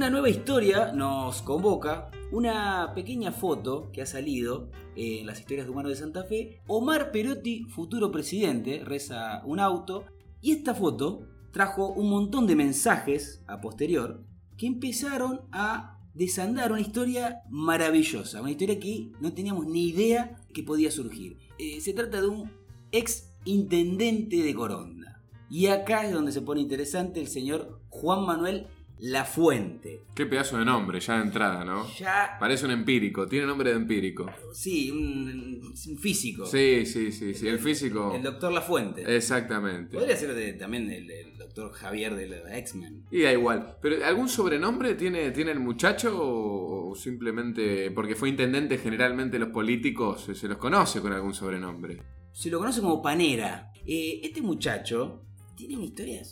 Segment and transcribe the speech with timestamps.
[0.00, 5.72] una nueva historia nos convoca una pequeña foto que ha salido en las historias de
[5.72, 6.62] Humano de Santa Fe.
[6.68, 10.06] Omar Perotti, futuro presidente, reza un auto.
[10.40, 14.24] Y esta foto trajo un montón de mensajes a posterior
[14.56, 20.62] que empezaron a desandar una historia maravillosa, una historia que no teníamos ni idea que
[20.62, 21.36] podía surgir.
[21.58, 22.50] Eh, se trata de un
[22.90, 25.20] ex intendente de Coronda.
[25.50, 28.68] Y acá es donde se pone interesante el señor Juan Manuel
[29.02, 30.02] La Fuente.
[30.14, 31.86] Qué pedazo de nombre, ya de entrada, ¿no?
[31.98, 34.26] Ya, Parece un empírico, tiene nombre de empírico.
[34.52, 36.44] sí, un, un físico.
[36.46, 38.12] Sí, sí, sí, sí, el físico.
[38.14, 39.02] El doctor La Fuente.
[39.16, 39.96] Exactamente.
[39.96, 43.04] Podría ser de- también el, el doctor Javier de la X-Men.
[43.10, 43.76] Y da igual.
[43.80, 49.48] ¿Pero algún sobrenombre tiene, tiene el muchacho o, o simplemente porque fue intendente generalmente los
[49.48, 52.02] políticos se, se los conoce con algún sobrenombre?
[52.32, 53.72] Se lo conoce como Panera.
[53.86, 55.22] Eh, este muchacho
[55.56, 56.22] tiene una historia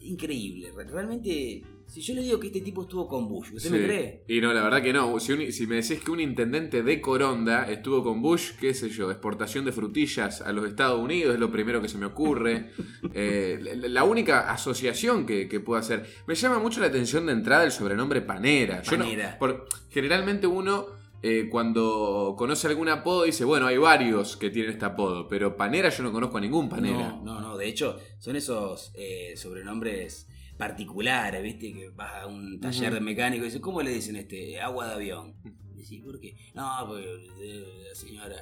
[0.00, 0.70] increíble.
[0.74, 1.62] Re- Realmente,
[1.94, 4.24] si yo le digo que este tipo estuvo con Bush, ¿usted me cree?
[4.28, 5.18] Y no, la verdad que no.
[5.20, 8.88] Si, un- si me decís que un intendente de Coronda estuvo con Bush, qué sé
[8.90, 12.70] yo, exportación de frutillas a los Estados Unidos es lo primero que se me ocurre.
[13.16, 16.04] Eh, la, la única asociación que, que puedo hacer.
[16.26, 18.82] Me llama mucho la atención de entrada el sobrenombre Panera.
[18.82, 19.38] Yo no- Panera.
[19.38, 20.86] por- generalmente uno
[21.22, 25.90] eh, cuando conoce algún apodo dice, bueno, hay varios que tienen este apodo, pero Panera
[25.90, 27.10] yo no conozco a ningún Panera.
[27.10, 27.56] No, no, no.
[27.56, 30.26] De hecho, son esos eh, sobrenombres
[30.56, 31.72] particulares, ¿viste?
[31.72, 34.60] Que vas a un taller de mecánico y dices, ¿cómo le dicen este?
[34.60, 35.34] Agua de avión.
[35.74, 36.36] Y decís, ¿por qué?
[36.54, 38.36] No, porque eh, la señora.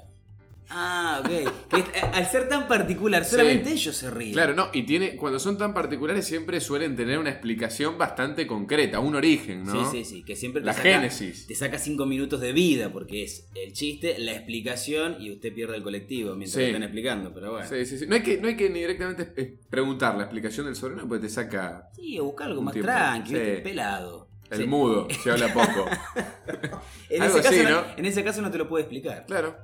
[0.71, 1.31] Ah, ok.
[1.31, 4.33] Eh, al ser tan particular, solamente ellos se ríen.
[4.33, 8.99] Claro, no, y tiene, cuando son tan particulares siempre suelen tener una explicación bastante concreta,
[9.01, 9.91] un origen, ¿no?
[9.91, 10.23] Sí, sí, sí.
[10.25, 11.47] Que siempre te La saca- génesis.
[11.47, 15.77] te saca cinco minutos de vida porque es el chiste, la explicación y usted pierde
[15.77, 16.61] el colectivo mientras Sí.
[16.61, 17.69] lo están explicando, pero bueno.
[17.69, 18.07] Sí, Sí, sí, sí.
[18.07, 21.27] No hay que, no hay que ni directamente eh, preguntar la explicación del sobrenombre porque
[21.27, 22.91] te saca o buscar algo más tiempo.
[22.91, 23.61] tranqui, Sí.
[23.63, 24.29] pelado.
[24.53, 24.67] El Sí.
[24.67, 25.87] mudo, si habla poco.
[27.09, 29.27] En Algo ese, caso, así, no, en ese caso no te lo puedo explicar.
[29.27, 29.55] claro.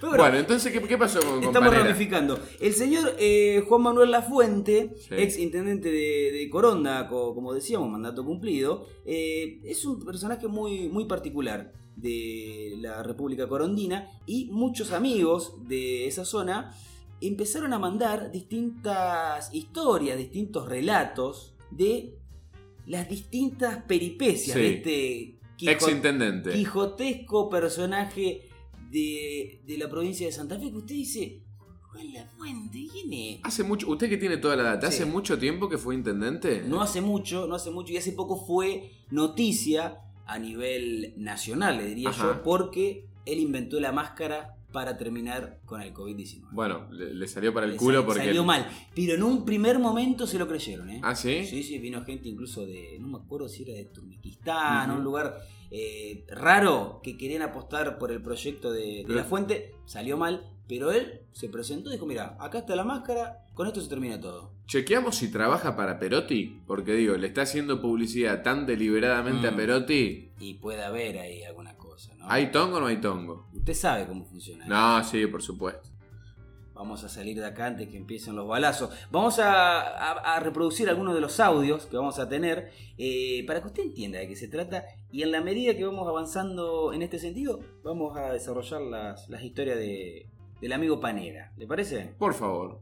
[0.00, 2.38] Pero Bueno, bueno, entonces, ¿qué, qué pasó con, estamos ramificando.
[2.60, 5.14] El señor eh, Juan Manuel Lafuente, Sí.
[5.16, 10.88] ex intendente de, de Coronda, co- como decíamos, mandato cumplido, eh, es un personaje muy,
[10.90, 16.74] muy particular de la República Corondina y muchos amigos de esa zona
[17.22, 22.17] empezaron a mandar distintas historias, distintos relatos de
[22.88, 24.62] las distintas peripecias Sí.
[24.62, 26.52] de este Ex Quijo- intendente.
[26.52, 28.42] quijotesco personaje
[28.90, 31.42] de, de la provincia de Santa Fe que usted dice.
[33.42, 35.02] Hace mucho, usted que tiene toda la data, Sí.
[35.02, 36.62] ¿hace mucho tiempo que fue intendente?
[36.66, 41.86] No hace mucho, no hace mucho, y hace poco fue noticia a nivel nacional, le
[41.86, 42.34] diría Ajá.
[42.36, 46.48] yo, porque él inventó la máscara para terminar con el COVID-19.
[46.52, 48.24] Bueno, le, le salió para el Le culo sal- porque...
[48.24, 51.00] Salió mal, pero en un primer momento se lo creyeron, ¿eh?
[51.02, 51.44] ¿Ah, sí?
[51.46, 54.98] Sí, sí, vino gente incluso de, no me acuerdo si era de Turmequistán, Ujú.
[54.98, 55.38] un lugar
[55.70, 61.22] eh, raro que querían apostar por el proyecto de, la fuente, salió mal, pero él
[61.32, 64.52] se presentó y dijo, mira, acá está la máscara, con esto se termina todo.
[64.66, 69.54] Chequeamos si trabaja para Perotti, porque digo, le está haciendo publicidad tan deliberadamente Mm.
[69.54, 70.30] a Perotti.
[70.40, 72.26] Y puede haber ahí alguna cosa, ¿no?
[72.30, 73.46] ¿Hay tongo o no hay tongo?
[73.54, 74.66] Usted sabe cómo funciona.
[74.66, 75.88] No, sí, por supuesto.
[76.74, 78.90] Vamos a salir de acá antes que empiecen los balazos.
[79.10, 83.60] Vamos a, a- a reproducir algunos de los audios que vamos a tener eh, para
[83.60, 87.02] que usted entienda de qué se trata y en la medida que vamos avanzando en
[87.02, 90.28] este sentido, vamos a desarrollar las, las historias de,
[90.60, 91.52] del amigo Panera.
[91.56, 92.14] ¿Le parece?
[92.18, 92.80] Por favor.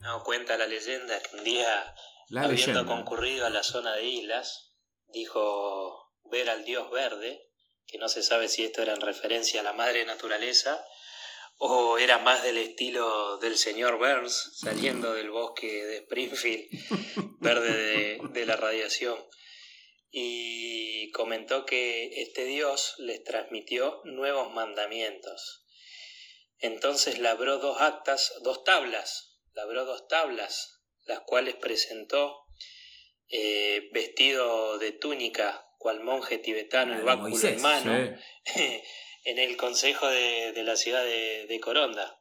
[0.00, 1.94] No, cuenta la leyenda que un día,
[2.28, 2.86] La habiendo leyenda.
[2.86, 4.74] concurrido a la zona de islas,
[5.08, 7.50] dijo ver al dios verde,
[7.86, 10.84] que no se sabe si esto era en referencia a la madre naturaleza
[11.56, 16.68] o era más del estilo del señor Burns saliendo del bosque de Springfield,
[17.40, 19.18] verde de, de la radiación.
[20.10, 25.64] Y comentó que este dios les transmitió nuevos mandamientos.
[26.60, 32.44] Entonces labró dos actas, dos tablas, labró dos tablas, las cuales presentó
[33.28, 38.82] eh, vestido de túnica, cual monje tibetano, el Ah, báculo Moisés, en mano, Sí.
[39.24, 42.18] en el consejo de, de la ciudad de, de Coronda.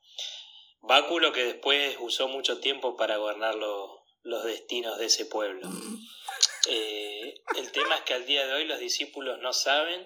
[0.81, 5.67] Báculo que después usó mucho tiempo para gobernar lo- los destinos de ese pueblo.
[6.69, 10.05] Eh, el tema es que al día de hoy los discípulos no saben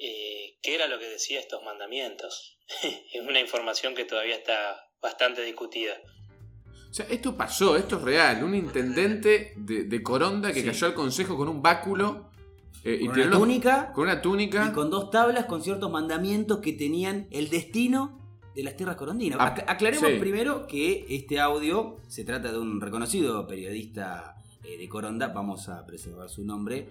[0.00, 2.58] eh, qué era lo que decía estos mandamientos.
[3.12, 5.94] es una información que todavía está bastante discutida.
[6.90, 8.42] O sea, esto pasó, esto es real.
[8.42, 10.66] Un intendente de, de Coronda que Sí.
[10.66, 12.30] cayó al consejo con un báculo
[12.82, 14.66] eh, y Con tiró una túnica con una túnica.
[14.68, 18.18] y con dos tablas con ciertos mandamientos que tenían el destino
[18.56, 19.38] de las tierras corondinas.
[19.40, 20.16] Ah, Ac- aclaremos sí.
[20.18, 25.86] primero que este audio se trata de un reconocido periodista eh, de Coronda, vamos a
[25.86, 26.88] preservar su nombre,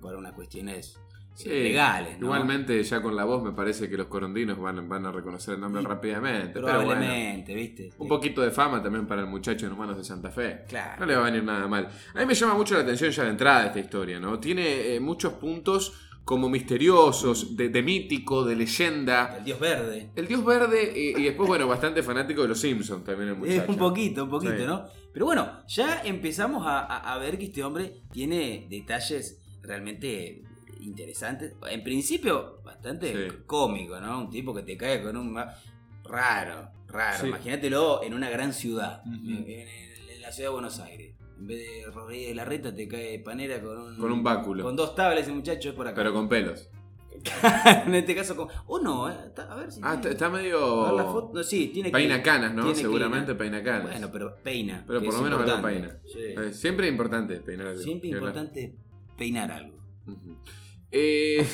[0.00, 0.98] por unas cuestiones
[1.34, 2.18] Sí, legales.
[2.20, 2.26] ¿no?
[2.26, 5.60] Igualmente, ya con la voz me parece que los corondinos van, van a reconocer el
[5.60, 6.50] nombre Y- rápidamente.
[6.52, 7.90] Pero bueno, Probablemente, ¿viste?
[7.98, 10.64] un poquito de fama también para el muchacho en Humanos de Santa Fe.
[10.68, 11.00] Claro.
[11.00, 11.88] No le va a venir nada mal.
[12.14, 14.38] A mí me llama mucho la atención ya de entrada esta historia, ¿no?
[14.38, 15.94] Tiene eh, muchos puntos
[16.24, 19.36] como misteriosos, de, de mítico, de leyenda.
[19.38, 20.10] El Dios Verde.
[20.14, 23.62] El Dios Verde y, y después, bueno, bastante fanático de los Simpsons también el muchacho.
[23.62, 24.64] Es un poquito, un poquito, Sí.
[24.66, 24.84] ¿no?
[25.12, 30.42] Pero bueno, ya empezamos a ver que este hombre tiene detalles realmente
[30.82, 31.54] interesantes.
[31.70, 33.36] En principio, bastante Sí.
[33.46, 34.18] cómico, ¿no?
[34.20, 35.34] Un tipo que te cae con un...
[36.04, 37.18] Raro, raro.
[37.20, 37.26] Sí.
[37.28, 39.68] Imagínatelo en una gran ciudad, en, en-
[40.10, 41.14] en la ciudad de Buenos Aires.
[41.38, 43.96] En vez de Rodríguez de la Reta te cae Panera con un...
[43.98, 44.62] Con un báculo.
[44.64, 45.96] Con dos tablas ese muchacho es por acá.
[45.96, 46.68] Pero con pelos.
[47.86, 48.48] en este caso con...
[48.66, 49.14] O no, ¿eh?
[49.26, 49.80] Está- A ver si...
[49.82, 50.82] Ah, tiene- está, a medio.
[50.84, 51.30] ver la foto.
[51.34, 52.64] No, sí, tiene que- Peina canas, ¿no?
[52.64, 53.90] tiene Seguramente peina canas.
[53.92, 54.84] Bueno, pero peina.
[54.86, 55.98] Pero por es lo menos algo peina.
[56.06, 56.18] Sí.
[56.20, 57.80] Eh, siempre es importante peinar algo.
[57.80, 58.22] Siempre hablar.
[58.30, 58.74] importante
[59.16, 59.78] peinar algo.
[60.06, 60.36] Ujú.
[60.92, 61.44] Eh,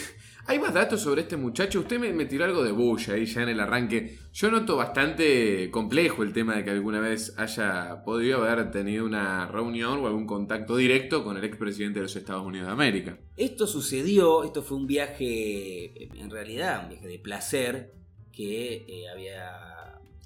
[0.47, 1.81] ¿Hay más datos sobre este muchacho?
[1.81, 4.19] Usted me, me tiró algo de bulla ahí ya en el arranque.
[4.33, 9.47] Yo noto bastante complejo el tema de que alguna vez haya podido haber tenido una
[9.47, 13.19] reunión o algún contacto directo con el expresidente de los Estados Unidos de América.
[13.37, 17.93] Esto sucedió, esto fue un viaje, en realidad, un viaje de placer
[18.33, 19.78] que eh, había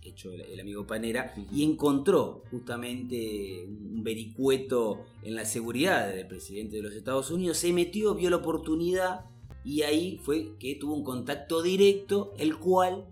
[0.05, 6.77] hecho el, el amigo Panera y encontró justamente un vericueto en la seguridad del presidente
[6.77, 9.27] de los Estados Unidos, se metió, vio la oportunidad
[9.65, 13.07] y ahí fue que tuvo un contacto directo, el cual,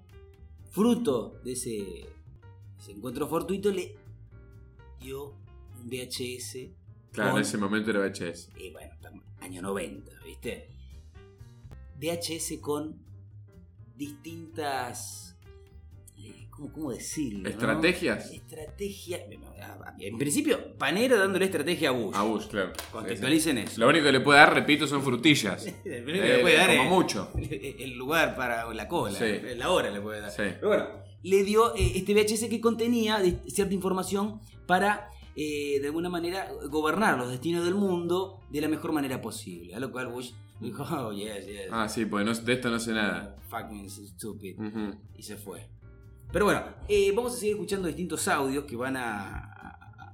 [0.70, 2.06] fruto de ese,
[2.81, 3.94] ese encuentro fortuito, le
[5.00, 5.26] dio
[5.81, 6.70] un VHS
[7.12, 8.50] Claro, Con- en ese momento era VHS.
[8.72, 8.93] bueno,
[9.40, 10.69] año 90, ¿viste?
[12.00, 12.96] VHS con
[13.96, 15.30] distintas.
[16.60, 17.44] ¿Cómo, cómo decirlo?
[17.44, 17.48] no?
[17.48, 18.30] ¿Estrategias?
[18.32, 19.20] Estrategia.
[19.98, 22.14] En principio, Panera dándole estrategia a Bush.
[22.14, 22.72] A Bush, claro.
[22.92, 23.80] Contextualicen eso.
[23.80, 25.64] Lo único que le puede dar, repito, son frutillas.
[25.84, 27.30] El primero que le Eh, puede dar como es mucho.
[27.34, 29.40] el lugar para la cola, Sí.
[29.56, 30.30] la hora le puede dar.
[30.30, 30.36] Sí.
[30.60, 30.86] Pero bueno,
[31.22, 37.16] le dio eh, este VHS que contenía cierta información para, eh, de alguna manera, gobernar
[37.16, 39.74] los destinos del mundo de la mejor manera posible.
[39.74, 41.68] A lo cual Bush dijo, oh, yes, yes.
[41.70, 43.34] Ah, sí, pues no- de esto no sé nada.
[43.48, 44.56] Fucking stupid.
[45.16, 45.66] Y se fue.
[46.32, 49.37] Pero bueno, eh, vamos a seguir escuchando distintos audios que van a,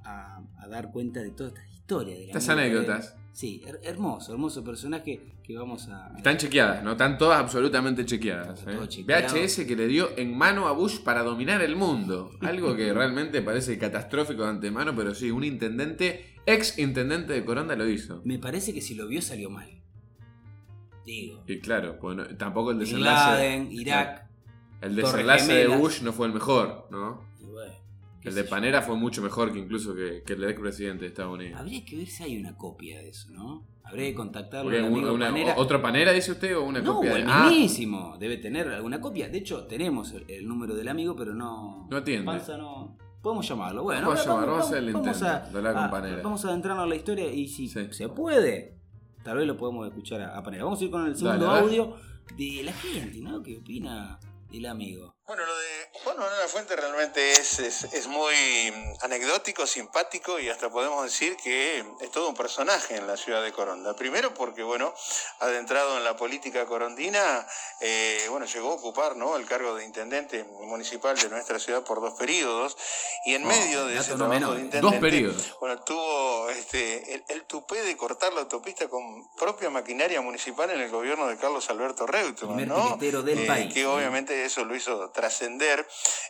[0.05, 2.19] a- dar cuenta de todas estas historias.
[2.21, 3.15] Estas anécdotas.
[3.33, 6.11] Sí, her- hermoso, hermoso personaje que vamos a...
[6.17, 6.93] Están chequeadas, ¿no?
[6.93, 8.65] Están todas absolutamente chequeadas.
[8.67, 9.05] ¿eh?
[9.07, 12.31] VHS que le dio en mano a Bush para dominar el mundo.
[12.41, 17.77] Algo que realmente parece catastrófico de antemano, pero sí, un intendente, ex intendente de Coronda
[17.77, 18.23] lo hizo.
[18.25, 19.69] Me parece que si lo vio salió mal.
[21.05, 21.45] Digo.
[21.47, 23.31] Y claro, pues no- tampoco el desenlace.
[23.43, 24.26] Laden, Irak.
[24.81, 25.67] El desenlace de.
[25.77, 27.23] Bush no fue el mejor, ¿no?
[27.41, 27.73] y bueno,
[28.21, 28.51] qué El de yo.
[28.51, 31.59] Panera fue mucho mejor que incluso que, que el del expresidente de Estados Unidos.
[31.61, 33.65] Habría que ver si hay una copia de eso, ¿no?
[33.85, 35.55] Habría que contactarlo al amigo una- Panera.
[35.57, 38.17] ¿Otro Panera dice usted o una no, copia o de el Ah, mismísimo.
[38.19, 39.29] Debe tener alguna copia.
[39.29, 41.87] De hecho, tenemos el, el número del amigo, pero no.
[41.89, 42.27] No atiende.
[42.27, 42.97] Panza no.
[43.23, 43.83] Podemos llamarlo.
[43.85, 45.49] Bueno, Vamos a vamos a el vamos a-.
[46.23, 47.87] Vamos adentrarnos en la historia y si Sí.
[47.93, 48.77] se puede,
[49.23, 50.65] tal vez lo podemos escuchar a, a Panera.
[50.65, 51.95] Vamos a ir con el segundo Dale, audio
[52.37, 53.41] de la gente, ¿no?
[53.43, 54.19] ¿Qué opina
[54.51, 55.17] del amigo?
[56.05, 58.35] Juan Manuel Lafuente realmente es, es, es muy
[58.71, 63.43] mm, anecdótico, simpático y hasta podemos decir que es todo un personaje en la ciudad
[63.43, 63.95] de Coronda.
[63.97, 64.95] Primero porque, bueno,
[65.41, 67.47] adentrado en la política corondina,
[67.81, 69.37] eh, bueno, llegó a ocupar ¿no?
[69.37, 72.77] el cargo de intendente municipal de nuestra ciudad por dos periodos
[73.25, 75.57] y en Oh, medio de ese trabajo de Dos intendente, periodos.
[75.61, 80.81] bueno, tuvo este, el, el tupé de cortar la autopista con propia maquinaria municipal en
[80.81, 82.97] el gobierno de Carlos Alberto Reutemann, ¿no?
[82.97, 83.73] del Eh, país.
[83.75, 83.95] Que ¿no?
[83.95, 85.86] obviamente eso lo hizo trascender.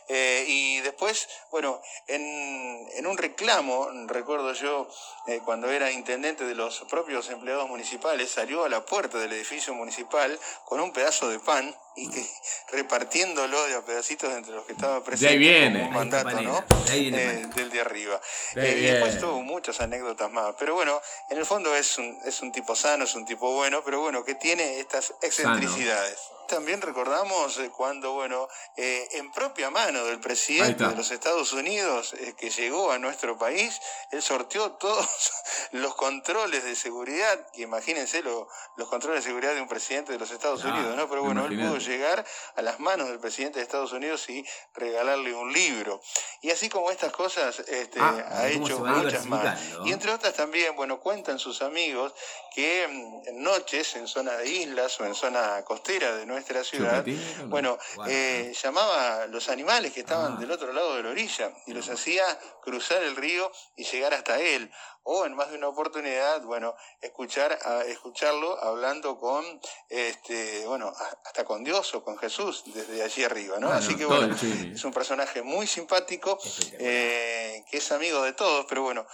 [0.09, 4.87] Eh, y después, bueno, en, en un reclamo, recuerdo yo,
[5.27, 9.73] eh, cuando era intendente de los propios empleados municipales, salió a la puerta del edificio
[9.73, 12.25] municipal con un pedazo de pan y que
[12.71, 15.79] repartiéndolo de a pedacitos entre los que estaban presentes viene.
[15.79, 16.63] como un mandato, ¿no?
[16.85, 18.21] de ahí viene Eh, del de arriba.
[18.53, 20.55] De ahí Eh, y después tuvo muchas anécdotas más.
[20.57, 23.83] Pero bueno, en el fondo es un, es un tipo sano, es un tipo bueno,
[23.83, 26.19] pero bueno, que tiene estas excentricidades.
[26.47, 32.13] También recordamos eh, cuando, bueno, eh, en propia mano del presidente de los Estados Unidos
[32.13, 33.79] eh, que llegó a nuestro país,
[34.11, 35.07] él sorteó todos
[35.71, 40.19] los controles de seguridad, que imagínense lo- los controles de seguridad de un presidente de
[40.19, 41.09] los Estados Ah, Unidos, ¿no?
[41.09, 42.25] Pero bueno, él pudo llegar
[42.55, 45.99] a las manos del presidente de Estados Unidos y regalarle un libro.
[46.41, 48.59] Y así como estas cosas, este, Ah, ha hecho
[49.03, 49.41] muchas más.
[49.85, 52.13] Y entre otras también, bueno, cuentan sus amigos
[52.53, 56.63] que mm, en noches, en zona de islas o en zona costera de oeste la
[56.63, 57.05] ciudad,
[57.45, 57.77] bueno,
[58.07, 60.39] eh, llamaba a los animales que estaban Ah.
[60.39, 62.23] del otro lado de la orilla y los hacía
[62.61, 64.71] cruzar el río y llegar hasta él.
[65.09, 70.91] O en más de una oportunidad, bueno, escuchar a, escucharlo hablando con, este, bueno,
[71.25, 73.67] hasta con Dios o con Jesús desde allí arriba, ¿no?
[73.67, 74.73] Bueno, Así que bueno, chimi.
[74.75, 76.37] es un personaje muy simpático,
[76.73, 79.07] eh, que es amigo de todos, pero bueno,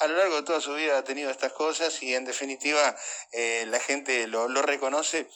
[0.00, 2.96] a lo largo de toda su vida ha tenido estas cosas y en definitiva
[3.32, 5.28] eh, la gente lo, lo reconoce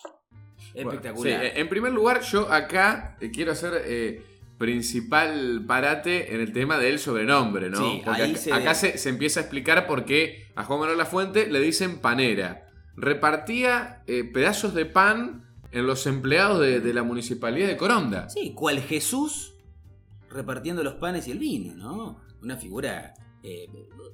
[0.75, 1.41] Espectacular.
[1.43, 4.23] Sí, en primer lugar, yo acá eh, quiero hacer eh,
[4.59, 7.79] principal parate en el tema del sobrenombre, ¿no?
[7.79, 10.81] Sí, Porque ahí acá, se- acá se, se empieza a explicar por qué a Juan
[10.81, 12.67] Manuel Lafuente le dicen panera.
[12.97, 18.29] Repartía eh, pedazos de pan en los empleados de, de la municipalidad de Coronda.
[18.29, 19.55] Sí, cual Jesús
[20.31, 22.21] repartiendo los panes y el vino, ¿no?
[22.43, 23.67] Una figura, eh,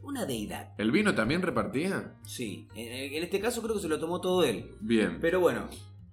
[0.03, 0.71] una deidad.
[0.79, 2.15] ¿El vino también repartía?
[2.25, 4.71] Sí, en, en este caso creo que se lo tomó todo él.
[4.81, 5.19] Bien.
[5.21, 5.69] Pero bueno,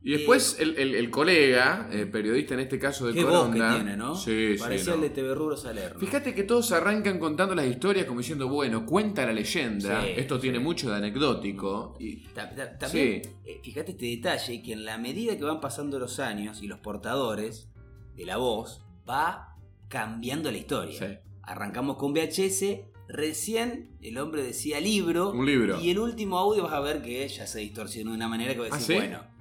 [0.06, 3.58] Y después el, el- el colega, eh, periodista en este caso de qué voz que
[3.60, 3.76] Coronda.
[3.76, 4.16] tiene, ¿no?
[4.16, 4.60] Sí, sí.
[4.62, 4.96] Parecía no.
[4.96, 5.98] el de TV Rubro Salerno.
[6.00, 10.40] Fíjate que todos arrancan contando las historias como diciendo, bueno, cuenta la leyenda, Sí, esto
[10.40, 11.96] tiene mucho de anecdótico.
[12.00, 15.98] Y, Ta- ta- También, eh, fíjate este detalle, que en la medida que van pasando
[16.00, 17.70] los años y los portadores
[18.16, 19.56] de la voz, va
[19.88, 21.00] cambiando la historia.
[21.00, 21.18] Sí.
[21.44, 25.80] Arrancamos con VHS, recién el hombre decía libro, Un libro.
[25.80, 28.60] y el último audio vas a ver que ya se distorsionó de una manera que
[28.60, 29.02] vas a ¿Ah, decir, sí?
[29.02, 29.33] bueno,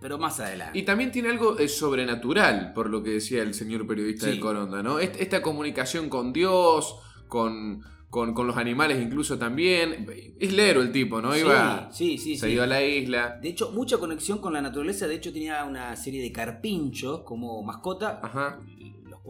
[0.00, 0.78] pero más adelante.
[0.78, 4.32] Y también tiene algo eh, sobrenatural, por lo que decía el señor periodista Sí.
[4.32, 4.98] de Coronda, ¿no?
[4.98, 6.96] Est- Esta comunicación con Dios,
[7.28, 10.06] con, con, con los animales incluso también.
[10.38, 11.32] Es lero el tipo, ¿no?
[11.34, 12.52] Sí, Iba, sí, sí, se sí.
[12.54, 13.38] iba a la isla.
[13.40, 15.06] De hecho, mucha conexión con la naturaleza.
[15.06, 18.58] De hecho, tenía una serie de carpinchos como mascota, Ajá.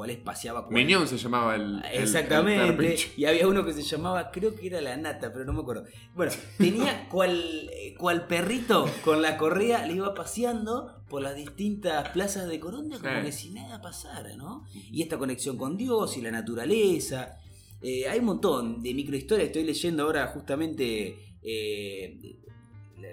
[0.01, 1.63] Cuales paseaba con Miñón se llamaba el.
[1.85, 2.97] el- el Exactamente.
[3.19, 5.85] y había uno que se llamaba, creo que era la nata, pero no me acuerdo.
[6.15, 12.09] Bueno, tenía cual, eh, cual perrito con la correa, le iba paseando por las distintas
[12.11, 13.25] plazas de Coronda como Sí.
[13.27, 14.65] que si nada pasara, ¿no?
[14.91, 17.37] Y esta conexión con Dios y la naturaleza.
[17.83, 19.49] Eh, hay un montón de microhistorias.
[19.49, 22.37] Estoy leyendo ahora justamente eh,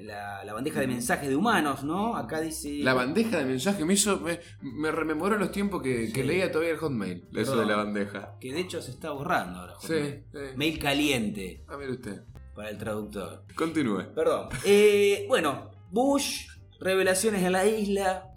[0.02, 2.16] la, la bandeja de mensajes de humanos, ¿no?
[2.16, 2.80] Acá dice.
[2.80, 4.20] La bandeja de mensaje me hizo.
[4.20, 7.28] Me, me rememoró los tiempos que, leía todavía el hotmail.
[7.34, 8.38] Eso de la bandeja.
[8.40, 9.74] Que de hecho se está borrando ahora.
[9.80, 10.24] Sí.
[10.56, 12.22] Mail caliente A ver usted.
[12.56, 13.44] para el traductor.
[13.56, 14.14] Continúe.
[14.14, 14.50] Perdón.
[14.66, 16.48] Eh, bueno, Bush,
[16.80, 18.32] revelaciones en la isla,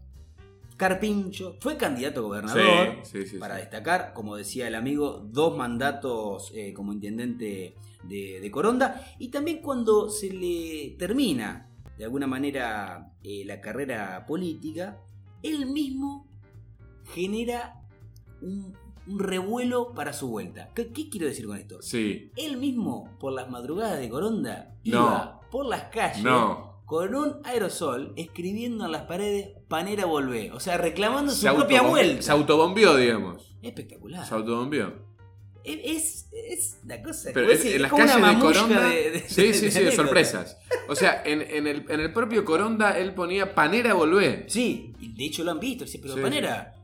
[0.81, 2.97] Carpincho, fue candidato a gobernador.
[3.03, 8.41] Sí, sí, sí, para destacar, como decía el amigo, dos mandatos eh, como intendente de,
[8.41, 9.05] de Coronda.
[9.19, 11.69] Y también cuando se le termina,
[11.99, 14.99] de alguna manera, eh, la carrera política,
[15.43, 16.27] él mismo
[17.13, 17.83] genera
[18.41, 18.75] un,
[19.07, 20.71] un revuelo para su vuelta.
[20.75, 21.83] ¿Qué, qué quiero decir con esto?
[21.83, 22.31] Sí.
[22.37, 24.91] Él mismo, por las madrugadas de Coronda, No.
[24.97, 26.70] iba por las calles No.
[26.91, 30.51] Con un aerosol escribiendo en las paredes Panera volvé.
[30.51, 32.21] O sea, reclamando su propia vuelta.
[32.21, 33.55] se autobombió, digamos.
[33.63, 34.27] Espectacular.
[34.27, 35.09] Se autobombió.
[35.63, 37.31] Es, es la cosa.
[37.33, 38.89] Pero es- decir, en las calles de Coronda.
[38.89, 40.57] de- de- sí, sí, de sí, de sorpresas.
[40.89, 44.47] O sea, en, en el, en el propio Coronda él ponía Panera volvé.
[44.49, 45.85] Sí, y de hecho lo han visto.
[45.85, 46.75] Dice, pero Sí, Panera.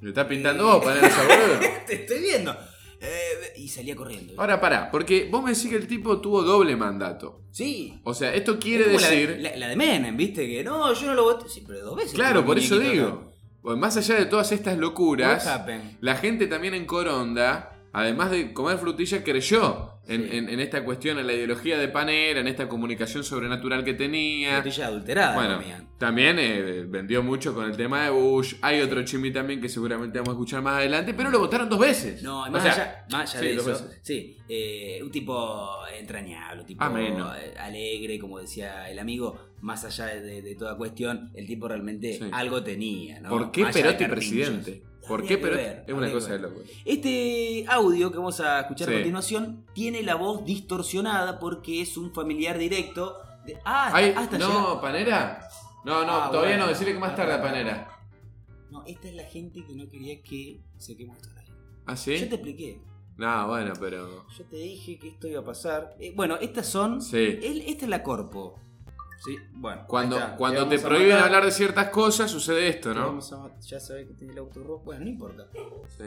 [0.00, 1.08] Le está pintando vos, Panera.
[1.86, 2.56] Te estoy viendo.
[3.04, 4.34] Eh, y salía corriendo.
[4.38, 7.40] Ahora pará, porque vos me decís que el tipo tuvo doble mandato.
[7.50, 8.00] sí.
[8.04, 9.36] O sea, esto quiere Es la- decir.
[9.40, 10.46] La, la de Menem, ¿viste?
[10.48, 11.48] Que no, yo no lo voté.
[11.48, 12.12] Sí, pero dos veces.
[12.14, 13.32] Claro, por eso digo.
[13.62, 15.48] Bueno, más allá de todas estas locuras,
[16.00, 20.36] la gente también en Coronda, además de comer frutilla, creyó en, Sí.
[20.36, 24.56] en- en esta cuestión, en la ideología de Panera, en esta comunicación sobrenatural que tenía.
[24.58, 25.34] Botella adulterada.
[25.34, 25.60] Bueno,
[25.98, 28.54] también eh, vendió mucho con el tema de Bush.
[28.62, 31.78] Hay otro chimi también que seguramente vamos a escuchar más adelante, pero lo votaron dos
[31.78, 32.22] veces.
[32.22, 36.62] No, O más, sea, allá, más allá sí, de eso, sí, eh, un tipo entrañable,
[36.62, 37.34] un tipo Ameno.
[37.36, 42.18] eh, alegre, como decía el amigo, más allá de, de toda cuestión, el tipo realmente
[42.18, 42.28] Sí.
[42.32, 43.30] algo tenía, ¿no?
[43.30, 44.82] ¿Por qué Perotti presidente?
[45.08, 45.62] ¿Por qué Perotti?
[45.62, 46.60] ver, Es una cosa de loco.
[46.84, 48.94] Este audio que vamos a escuchar Sí.
[48.94, 53.56] a continuación tiene la voz distorsionada porque es un familiar directo de...
[53.64, 55.48] Ah, hasta, Ay, hasta no, llegar- Panera.
[55.84, 56.64] No, no, Ah, todavía bueno.
[56.66, 57.88] no, decirle que más tarde a Panera.
[58.70, 61.28] No, esta es la gente que no quería que se queme esto.
[61.86, 62.26] ¿Ah, Yo sí?
[62.26, 62.80] te expliqué.
[63.16, 64.26] No, bueno, pero.
[64.38, 65.94] Yo te dije que esto iba a pasar.
[66.00, 67.16] Eh, bueno, estas son Sí.
[67.42, 68.58] El- esta es la corpo.
[69.24, 69.84] Sí, bueno.
[69.86, 70.16] Cuando,
[70.68, 73.18] te prohíben matar, hablar de ciertas cosas, sucede esto, ¿no?
[73.20, 74.82] a ya sabés que tiene el auto rojo.
[74.84, 75.46] Bueno, no importa.
[75.96, 76.04] Sí.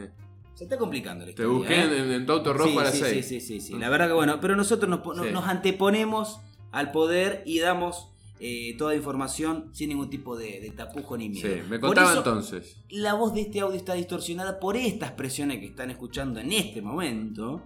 [0.54, 1.52] Se está complicando la Te historia.
[1.58, 1.98] busqué ¿eh?
[2.04, 3.26] en, en- tu auto rojo sí, a las sí, 6.
[3.26, 3.78] sí, sí, sí, sí.
[3.78, 4.88] La verdad que bueno, pero nosotros
[5.32, 6.40] nos, anteponemos
[6.72, 8.08] al poder y damos
[8.40, 11.48] eh, toda información sin ningún tipo de, de tapujo ni miedo.
[11.54, 12.76] Sí, me contaba eso, entonces.
[12.88, 16.80] La voz de este audio está distorsionada por estas presiones que están escuchando en este
[16.82, 17.62] momento,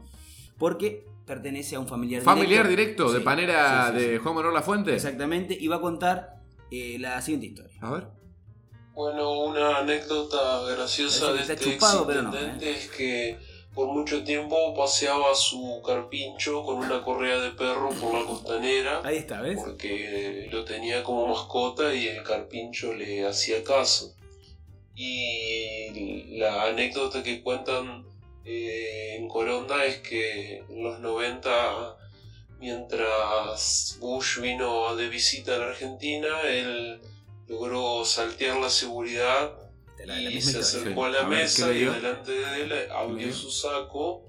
[0.59, 2.31] porque pertenece a un familiar directo.
[2.37, 4.23] Familiar directo de Sí, panera sí, sí, de sí.
[4.23, 4.95] Juan Manuel Lafuente.
[4.95, 6.41] Exactamente, y va a contar
[6.73, 7.79] eh, la siguiente historia.
[7.81, 8.07] A ver.
[8.95, 13.39] Bueno, una anécdota graciosa de este chupado, pero no, exintendente es que
[13.75, 19.19] por mucho tiempo paseaba su carpincho con una correa de perro por la costanera Ahí
[19.19, 19.61] está, ¿ves?
[19.65, 24.13] porque lo tenía como mascota y el carpincho le hacía caso.
[24.97, 28.10] Y la anécdota que cuentan
[28.45, 31.97] eh, en Coronda es que en los 90,
[32.59, 37.01] mientras Bush vino de visita a la Argentina, él
[37.49, 39.53] logró saltear la seguridad
[40.07, 43.33] La- la y se acercó a la ver, ¿qué mesa y delante de él abrió
[43.35, 44.23] su saco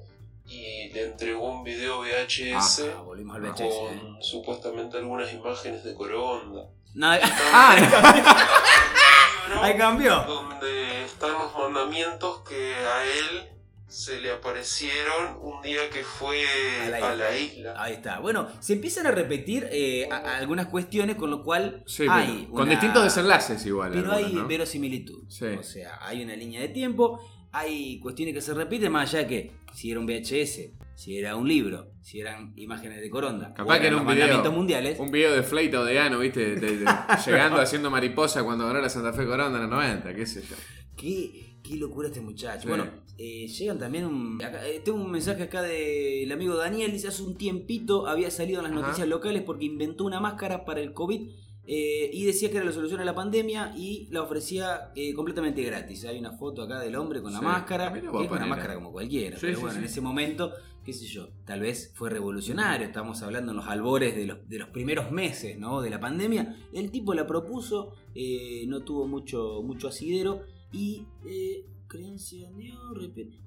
[0.45, 3.57] y le entregó un video VHS Ah, volvimos al VHS.
[3.61, 4.17] con ¿eh?
[4.21, 6.65] supuestamente algunas imágenes de Coronda.
[6.93, 7.07] No,
[7.53, 10.15] ah, libro ahí cambió.
[10.23, 13.49] donde están los mandamientos que a él
[13.91, 16.41] se le aparecieron un día que fue
[16.85, 17.73] A la a la isla.
[17.77, 18.19] Ahí está.
[18.19, 22.47] Bueno, se empiezan a repetir eh, a- a algunas cuestiones, con lo cual Sí, hay.
[22.51, 23.91] con una- distintos desenlaces igual.
[23.93, 24.47] Pero hay ¿no?
[24.47, 25.23] verosimilitud.
[25.29, 25.45] Sí.
[25.45, 27.19] O sea, hay una línea de tiempo,
[27.51, 31.47] hay cuestiones que se repiten, más allá que si era un VHS, si era un
[31.47, 34.15] libro, si eran imágenes de Coronda, Capaz que era un video.
[34.19, 34.99] mandamientos mundiales.
[34.99, 36.55] Un video de Fleita o de ¿viste?
[36.55, 36.85] De- de-
[37.25, 40.55] llegando haciendo mariposa cuando ganó la Santa Fe Coronda en los 90, qué sé yo.
[40.95, 42.63] Qué, qué locura este muchacho.
[42.63, 42.67] Sí.
[42.67, 42.85] Bueno,
[43.17, 44.41] eh, llegan también un.
[44.43, 46.91] acá, eh, tengo un mensaje acá del amigo Daniel.
[46.91, 48.81] Dice: Hace un tiempito había salido en las Ajá.
[48.81, 51.29] noticias locales porque inventó una máscara para el COVID
[51.67, 55.61] eh, y decía que era la solución a la pandemia y la ofrecía eh, completamente
[55.63, 56.03] gratis.
[56.05, 57.45] Hay una foto acá del hombre con la Sí.
[57.45, 59.35] máscara, que es una máscara como cualquiera.
[59.37, 60.51] Sí, pero sí, bueno, en ese momento,
[60.83, 62.87] qué sé yo, tal vez fue revolucionario.
[62.87, 65.81] Estamos hablando en los albores de los, de los primeros meses ¿no?
[65.81, 66.57] de la pandemia.
[66.73, 70.41] El tipo la propuso, eh, no tuvo mucho, mucho asidero
[70.71, 72.49] y eh, creencia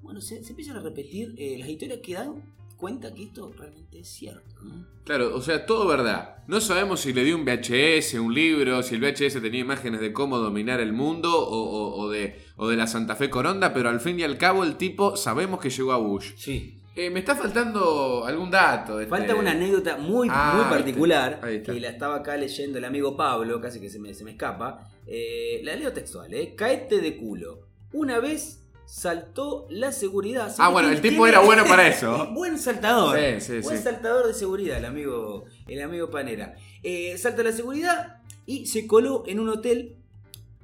[0.01, 3.99] bueno, se, se empiezan a repetir eh, las historias que dan cuenta que esto realmente
[3.99, 4.43] es cierto.
[4.63, 4.85] ¿no?
[5.05, 6.43] Claro, o sea, todo verdad.
[6.47, 10.11] No sabemos si le dio un VHS, un libro, si el VHS tenía imágenes de
[10.13, 13.89] cómo dominar el mundo o, o- o de, o de la Santa Fe Coronda, pero
[13.89, 16.33] al fin y al cabo el tipo sabemos que llegó a Bush.
[16.35, 16.79] Sí.
[16.95, 18.97] Eh, me está faltando algún dato.
[19.07, 21.73] Falta este- una anécdota muy, Ah, muy particular Ahí está.
[21.73, 24.89] que la estaba acá leyendo el amigo Pablo, casi que se me, se me escapa.
[25.05, 26.55] Eh, la leo textual, ¿eh?
[26.55, 27.67] Caete de culo.
[27.91, 30.53] Una vez saltó la seguridad.
[30.57, 32.27] Ah, bueno, el tipo era bueno para eso.
[32.33, 33.17] Buen saltador.
[33.19, 33.83] Sí, sí, Buen sí.
[33.83, 36.55] saltador de seguridad, el amigo, el amigo Panera.
[36.81, 39.97] Eh, salta la seguridad y se coló en un hotel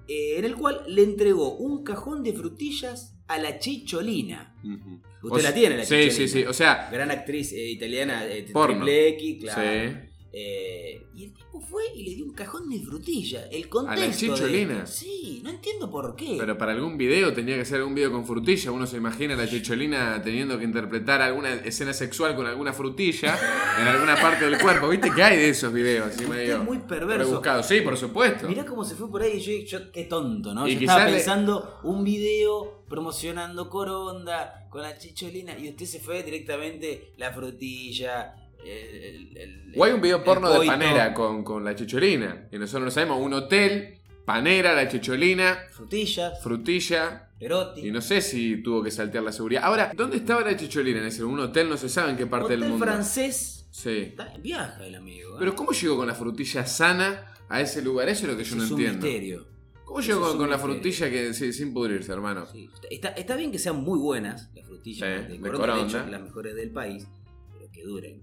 [0.07, 4.53] eh, en el cual le entregó un cajón de frutillas a la Chicholina.
[4.63, 5.01] Ujú.
[5.23, 6.13] Usted O la tiene, la Sí, Chicholina.
[6.15, 6.43] sí, sí.
[6.45, 9.61] O sea, Gran actriz eh, italiana, eh, triple X, claro.
[9.61, 9.95] Sí.
[10.33, 13.47] Eh, y el tipo fue y le dio un cajón de frutillas.
[13.51, 14.27] El contexto.
[14.27, 14.83] de Chicholina?
[14.83, 14.87] esto.
[14.87, 16.37] Sí, no entiendo por qué.
[16.39, 18.71] pero para algún video tenía que ser algún video con frutilla.
[18.71, 23.37] Uno se imagina a la chicholina teniendo que interpretar alguna escena sexual con alguna frutilla
[23.81, 24.87] en alguna parte del cuerpo.
[24.87, 26.07] ¿Viste que hay de esos videos?
[26.07, 27.25] Así medio es muy perverso.
[27.25, 27.65] rebuscados.
[27.67, 28.47] Sí, por supuesto.
[28.47, 29.39] Mirá cómo se fue por ahí.
[29.41, 30.65] Yo, yo- qué tonto, ¿no?
[30.65, 35.99] Y Yo estaba le- pensando un video promocionando Coronda con la chicholina y usted se
[35.99, 38.35] fue directamente la frutilla.
[38.65, 42.47] El, el- O hay un video porno de panera con, con la chicholina.
[42.51, 43.19] Y nosotros no sabemos.
[43.21, 47.29] Un hotel, panera, la chicholina, Frutillas, frutilla.
[47.39, 47.87] perotti.
[47.87, 49.63] Y no sé si tuvo que saltear la seguridad.
[49.63, 51.23] Ahora, ¿dónde estaba la chicholina en ese?
[51.23, 52.85] Un hotel, no se sabe en qué parte Hotel del mundo.
[52.85, 53.65] francés.
[53.71, 54.13] Sí.
[54.41, 55.31] Viaja el amigo.
[55.35, 55.37] ¿eh?
[55.39, 58.09] Pero ¿cómo llegó con la frutilla sana a ese lugar?
[58.09, 59.05] Eso es lo que yo no es un entiendo.
[59.07, 59.47] misterio.
[59.85, 62.45] ¿Cómo llegó con, con la frutilla que sí, sin pudrirse, hermano?
[62.45, 62.69] Sí.
[62.89, 65.99] Está, está bien que sean muy buenas las frutillas Sí, de de Coronda, de Coronda.
[65.99, 67.07] hecho, las mejores del país,
[67.51, 68.21] pero que duren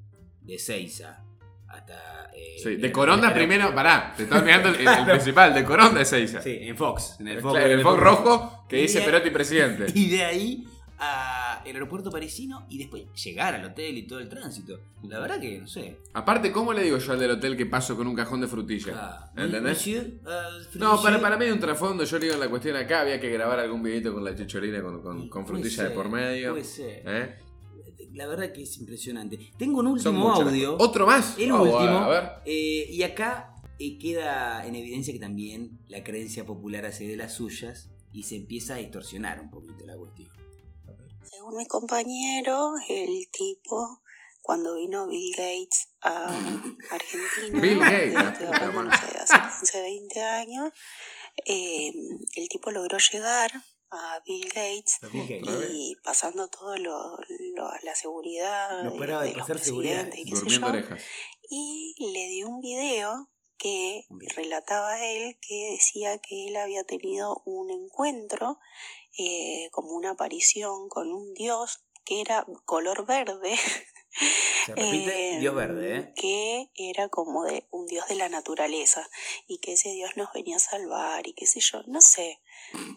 [0.49, 1.23] de Seiza
[1.69, 2.31] hasta...
[2.35, 6.41] eh, Sí, de Coronda primero, pará, te estás mirando el, principal, de Coronda es Seiza.
[6.41, 7.17] Sí, en Fox.
[7.21, 9.87] En el el, Fox, claro, el Fox rojo que dice Perotti presidente.
[9.95, 10.65] Y de ahí
[10.99, 14.81] al aeropuerto parisino y después llegar al hotel y todo el tránsito.
[15.05, 15.99] La verdad que, no sé.
[16.15, 18.95] Aparte, ¿cómo le digo yo al del hotel que paso con un cajón de frutilla?
[18.97, 19.63] Ah, ¿Entendés?
[19.77, 22.75] monsieur, ah, No, para, para mí hay un trasfondo, yo le digo en la cuestión
[22.77, 26.09] acá, había que grabar algún videito con la chicholina con, con, con frutilla de por
[26.09, 26.51] medio.
[26.53, 27.03] Puede ser.
[27.07, 27.35] ¿Eh?
[28.13, 29.39] La verdad que es impresionante.
[29.59, 30.47] Tengo un último muchas.
[30.49, 30.77] audio.
[30.79, 31.37] ¿Otro más?
[31.39, 31.99] El Oh, último.
[31.99, 32.31] A ver.
[32.47, 37.35] Eh, y acá eh, queda en evidencia que también la creencia popular hace de las
[37.35, 40.29] suyas y se empieza a distorsionar un poquito la cuestión.
[41.23, 44.01] Según mi compañero, el tipo,
[44.43, 46.27] cuando vino Bill Gates a
[46.91, 50.73] Argentina, Bill Gates, sé, hace 15, 20 años,
[51.45, 51.93] eh,
[52.35, 53.51] el tipo logró llegar
[53.91, 54.99] a Bill Gates
[55.71, 57.17] y pasando todo lo,
[57.55, 58.91] lo- la seguridad No
[59.23, 60.73] de los pasar seguridad, presidentes y qué sé Durmiendo yo,
[61.51, 64.05] y le dio un video que
[64.37, 68.59] relataba él que decía que él había tenido un encuentro
[69.19, 73.57] eh, como una aparición con un dios que era color verde
[74.67, 76.13] Se repite Eh, Dios verde, ¿eh?
[76.17, 79.09] Que era como de un dios de la naturaleza
[79.47, 82.41] y que ese dios nos venía a salvar y qué sé yo, no sé.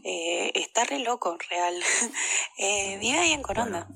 [0.03, 1.75] Eh, está re loco, real.
[2.57, 3.88] Eh, vive ahí en Coronda.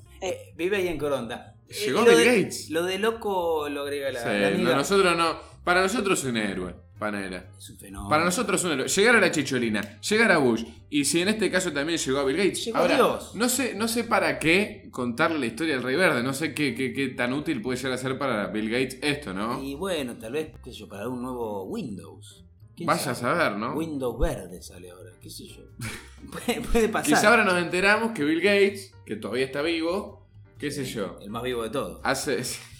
[0.54, 1.54] Vive ahí en Coronda.
[1.68, 2.70] Llegó lo Bill de- Gates.
[2.70, 4.76] Lo de loco lo agrega la, Sí, la no, amiga.
[4.76, 5.38] nosotros no.
[5.64, 7.50] Para nosotros es un héroe, Panera.
[7.58, 8.08] Es un fenómeno.
[8.08, 8.88] Para nosotros es un héroe.
[8.88, 10.64] Llegar a la chicholina, llegar a Bush.
[10.90, 12.64] Y si en este caso también llegó a Bill Gates.
[12.64, 13.34] Llegó Ahora, Dios.
[13.34, 16.22] No sé, no sé para qué contarle la historia del Rey Verde.
[16.22, 19.34] No sé qué, qué, qué tan útil puede llegar a ser para Bill Gates esto,
[19.34, 19.62] ¿no?
[19.62, 22.44] Y bueno, tal vez, qué sé yo, para un nuevo Windows.
[22.76, 23.38] ¿Quién Vaya a sabe?
[23.38, 23.74] saber, ¿no?
[23.74, 25.62] Windows verde sale ahora, qué sé yo.
[26.30, 27.06] puede, puede pasar.
[27.14, 30.26] Quizá ahora nos enteramos que Bill Gates, que todavía está vivo,
[30.58, 32.00] qué sé yo, El más vivo de todos.
[32.04, 32.42] hace,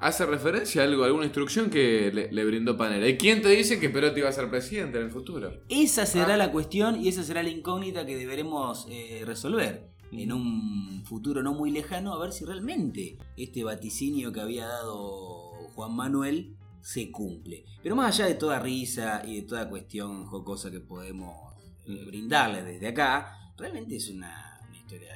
[0.00, 3.08] hace referencia a algo, a alguna instrucción que le, le brindó Panera.
[3.08, 5.52] ¿Y quién te dice que Perotti va a ser presidente en el futuro?
[5.68, 6.36] Esa será Ah.
[6.36, 11.52] la cuestión y esa será la incógnita que deberemos eh, resolver en un futuro no
[11.52, 17.64] muy lejano, a ver si realmente este vaticinio que había dado Juan Manuel se cumple.
[17.82, 21.34] Pero más allá de toda risa y de toda cuestión jocosa que podemos
[21.86, 25.12] eh, brindarle desde acá, realmente es una, una historia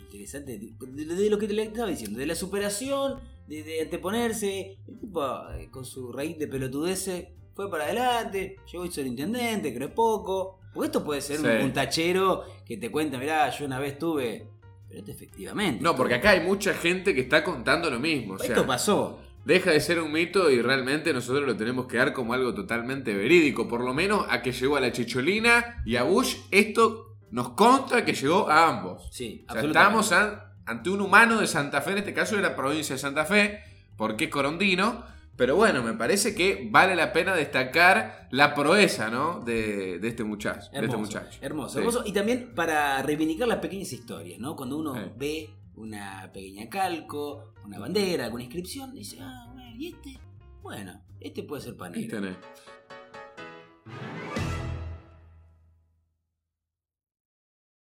[0.00, 0.72] interesante de,
[1.04, 4.98] de- de lo que te le estaba diciendo, de la superación, de, de anteponerse, el
[4.98, 9.94] tipo eh, con su raíz de pelotudeces fue para adelante, llegó hizo el intendente, creo
[9.94, 10.58] poco.
[10.72, 11.64] Porque esto puede ser un, Sí.
[11.66, 14.48] un tachero que te cuenta, mirá, yo una vez tuve.
[14.88, 15.82] Pero esto efectivamente.
[15.82, 18.34] No, porque acá hay mucha gente que está contando lo mismo.
[18.34, 19.20] O sea, Esto pasó.
[19.44, 23.14] deja de ser un mito y realmente nosotros lo tenemos que dar como algo totalmente
[23.14, 23.68] verídico.
[23.68, 28.04] Por lo menos a que llegó a la Chicholina y a Bush, esto nos consta
[28.04, 29.08] que llegó a ambos.
[29.12, 30.00] Sí, O sea, absolutamente.
[30.00, 32.98] estamos an- ante un humano de Santa Fe, en este caso de la provincia de
[33.00, 33.60] Santa Fe,
[33.96, 35.04] porque es corondino.
[35.36, 39.40] Pero bueno, me parece que vale la pena destacar la proeza, ¿no?
[39.40, 40.60] De, de este muchacho.
[40.60, 41.38] de este Hermoso, muchacho.
[41.42, 41.78] hermoso, Sí.
[41.78, 42.02] hermoso.
[42.06, 44.54] Y también para reivindicar las pequeñas historias, ¿no?
[44.54, 50.18] Cuando uno ve una pequeña calco, una bandera, alguna inscripción, dice, ah, bueno, ¿y este?
[50.62, 52.00] Bueno, este puede ser panero.
[52.00, 52.36] Este no es.